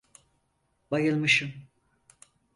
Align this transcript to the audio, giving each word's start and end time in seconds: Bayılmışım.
Bayılmışım. 0.91 1.53